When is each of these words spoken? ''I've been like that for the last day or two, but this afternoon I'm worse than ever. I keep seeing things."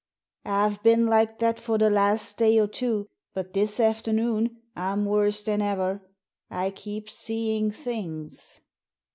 ''I've 0.47 0.81
been 0.81 1.05
like 1.05 1.37
that 1.37 1.59
for 1.59 1.77
the 1.77 1.91
last 1.91 2.35
day 2.39 2.57
or 2.57 2.65
two, 2.65 3.07
but 3.35 3.53
this 3.53 3.79
afternoon 3.79 4.59
I'm 4.75 5.05
worse 5.05 5.43
than 5.43 5.61
ever. 5.61 6.01
I 6.49 6.71
keep 6.71 7.07
seeing 7.07 7.69
things." 7.69 8.61